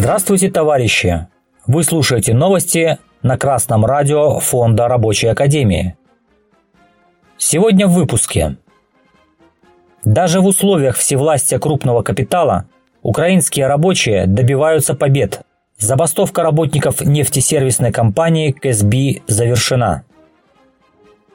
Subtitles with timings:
[0.00, 1.26] Здравствуйте, товарищи!
[1.66, 5.94] Вы слушаете новости на Красном радио Фонда Рабочей Академии.
[7.36, 8.56] Сегодня в выпуске.
[10.02, 12.64] Даже в условиях всевластия крупного капитала
[13.02, 15.42] украинские рабочие добиваются побед.
[15.76, 20.04] Забастовка работников нефтесервисной компании КСБ завершена.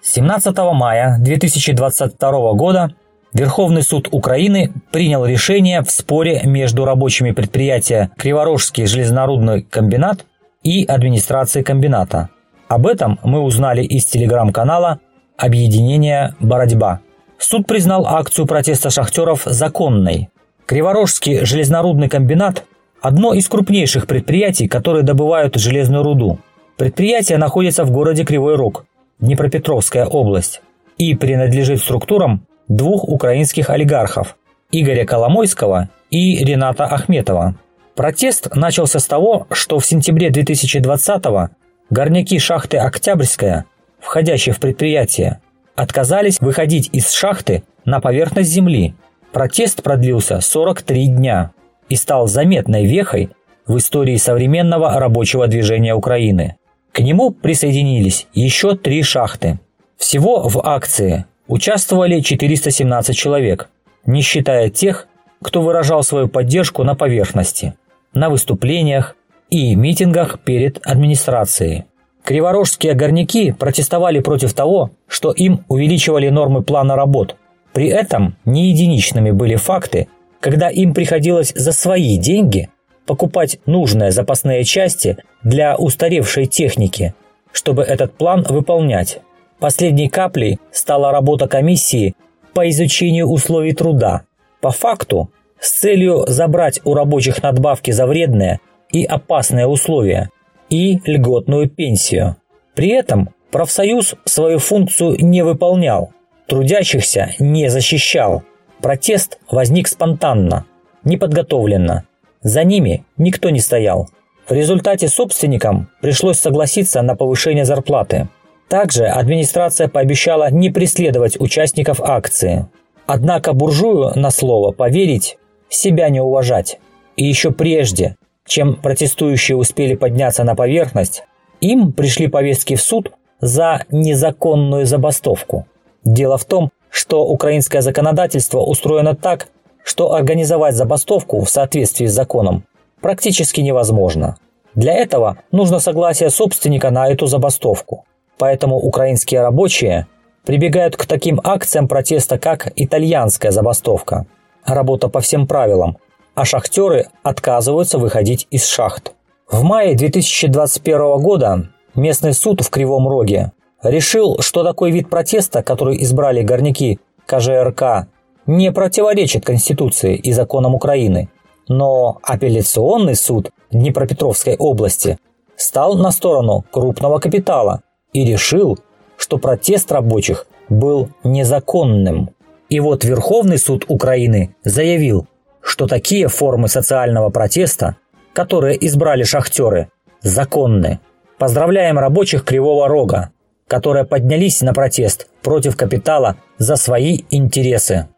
[0.00, 2.94] 17 мая 2022 года
[3.36, 10.24] Верховный суд Украины принял решение в споре между рабочими предприятия Криворожский железнорудный комбинат
[10.62, 12.30] и администрацией комбината.
[12.66, 15.00] Об этом мы узнали из телеграм-канала
[15.36, 17.00] объединения «Бородьба».
[17.36, 20.30] Суд признал акцию протеста шахтеров законной.
[20.64, 22.64] Криворожский железнорудный комбинат–
[23.02, 26.38] одно из крупнейших предприятий, которые добывают железную руду.
[26.78, 28.86] Предприятие находится в городе Кривой Рог,
[29.20, 30.62] Днепропетровская область,
[30.96, 34.36] и принадлежит структурам, двух украинских олигархов–
[34.72, 37.54] Игоря Коломойского и Рената Ахметова.
[37.94, 41.50] Протест начался с того, что в сентябре 2020-го
[41.88, 43.64] горняки шахты «Октябрьская»,
[44.00, 45.40] входящие в предприятие,
[45.76, 48.94] отказались выходить из шахты на поверхность земли.
[49.32, 51.52] Протест продлился 43 дня
[51.88, 53.30] и стал заметной вехой
[53.66, 56.56] в истории современного рабочего движения Украины.
[56.92, 59.60] К нему присоединились еще три шахты.
[59.96, 63.68] Всего в акции Участвовали 417 человек,
[64.04, 65.06] не считая тех,
[65.42, 67.74] кто выражал свою поддержку на поверхности,
[68.14, 69.16] на выступлениях
[69.48, 71.84] и митингах перед администрацией.
[72.24, 77.36] Криворожские горняки протестовали против того, что им увеличивали нормы плана работ.
[77.72, 80.08] При этом не единичными были факты,
[80.40, 82.70] когда им приходилось за свои деньги
[83.06, 87.14] покупать нужные запасные части для устаревшей техники,
[87.52, 89.20] чтобы этот план выполнять.
[89.58, 92.14] Последней каплей стала работа комиссии
[92.52, 94.22] по изучению условий труда.
[94.60, 95.30] По факту,
[95.60, 100.30] с целью забрать у рабочих надбавки за вредные и опасные условия
[100.68, 102.36] и льготную пенсию.
[102.74, 106.12] При этом профсоюз свою функцию не выполнял,
[106.46, 108.42] трудящихся не защищал.
[108.82, 110.66] Протест возник спонтанно,
[111.04, 112.04] неподготовленно.
[112.42, 114.08] За ними никто не стоял.
[114.46, 118.28] В результате собственникам пришлось согласиться на повышение зарплаты.
[118.68, 122.66] Также администрация пообещала не преследовать участников акции.
[123.06, 125.38] Однако буржую на слово поверить,
[125.68, 126.78] себя не уважать.
[127.16, 128.16] И еще прежде,
[128.46, 131.22] чем протестующие успели подняться на поверхность,
[131.60, 135.66] им пришли повестки в суд за незаконную забастовку.
[136.04, 139.48] Дело в том, что украинское законодательство устроено так,
[139.84, 142.64] что организовать забастовку в соответствии с законом
[143.00, 144.36] практически невозможно.
[144.74, 148.04] Для этого нужно согласие собственника на эту забастовку.
[148.38, 150.06] Поэтому украинские рабочие
[150.44, 154.26] прибегают к таким акциям протеста, как итальянская забастовка,
[154.64, 155.98] работа по всем правилам,
[156.34, 159.12] а шахтеры отказываются выходить из шахт.
[159.50, 163.52] В мае 2021 года местный суд в Кривом Роге
[163.82, 168.08] решил, что такой вид протеста, который избрали горняки КЖРК,
[168.46, 171.28] не противоречит Конституции и законам Украины.
[171.68, 175.18] Но апелляционный суд Днепропетровской области
[175.56, 177.82] стал на сторону крупного капитала
[178.12, 178.78] и решил,
[179.16, 182.30] что протест рабочих был незаконным.
[182.68, 185.26] И вот Верховный суд Украины заявил,
[185.60, 187.96] что такие формы социального протеста,
[188.32, 189.88] которые избрали шахтеры,
[190.22, 191.00] законны.
[191.38, 193.30] Поздравляем рабочих Кривого Рога,
[193.66, 198.08] которые поднялись на протест против капитала за свои интересы.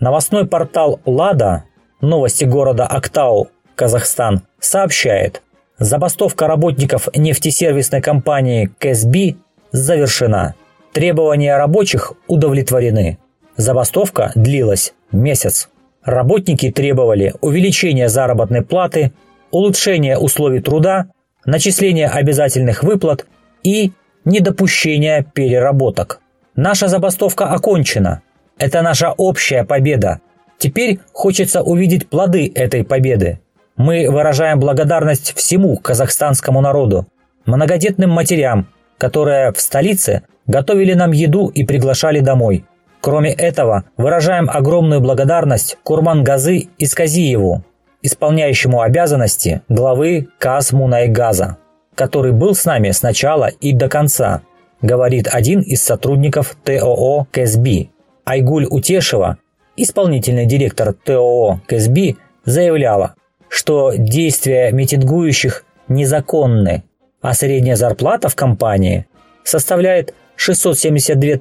[0.00, 1.64] Новостной портал «Лада»
[2.00, 5.42] новости города Актау, Казахстан, сообщает,
[5.78, 9.34] Забастовка работников нефтесервисной компании КСБ
[9.72, 10.54] завершена.
[10.92, 13.18] Требования рабочих удовлетворены.
[13.56, 15.68] Забастовка длилась месяц.
[16.04, 19.12] Работники требовали увеличения заработной платы,
[19.50, 21.06] улучшения условий труда,
[21.44, 23.26] начисления обязательных выплат
[23.64, 23.92] и
[24.24, 26.20] недопущения переработок.
[26.54, 28.22] Наша забастовка окончена.
[28.58, 30.20] Это наша общая победа.
[30.58, 33.40] Теперь хочется увидеть плоды этой победы.
[33.76, 37.06] Мы выражаем благодарность всему казахстанскому народу,
[37.44, 38.68] многодетным матерям,
[38.98, 42.64] которые в столице готовили нам еду и приглашали домой.
[43.00, 47.64] Кроме этого, выражаем огромную благодарность Курман-Газы Исказиеву,
[48.00, 51.58] исполняющему обязанности главы КАЗ Мунайгаза,
[51.94, 54.42] который был с нами с начала и до конца,
[54.82, 57.88] говорит один из сотрудников ТОО КСБ.
[58.24, 59.38] Айгуль Утешева,
[59.76, 63.14] исполнительный директор ТОО КСБ, заявляла,
[63.54, 66.82] что действия митингующих незаконны,
[67.22, 69.06] а средняя зарплата в компании
[69.44, 71.36] составляет 672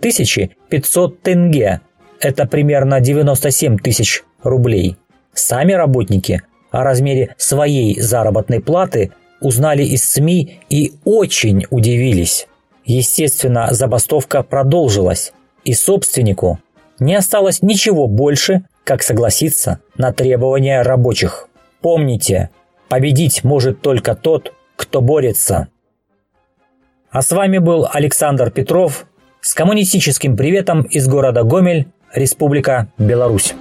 [0.70, 1.82] 500 тенге,
[2.20, 4.96] это примерно 97 тысяч рублей.
[5.34, 9.12] Сами работники о размере своей заработной платы
[9.42, 12.48] узнали из СМИ и очень удивились.
[12.86, 15.34] Естественно, забастовка продолжилась,
[15.64, 16.60] и собственнику
[17.00, 21.50] не осталось ничего больше, как согласиться на требования рабочих.
[21.84, 22.50] Помните,
[22.88, 25.68] победить может только тот, кто борется.
[27.12, 29.06] А с вами был Александр Петров
[29.42, 33.54] с коммунистическим приветом из города Гомель, Республика Беларусь.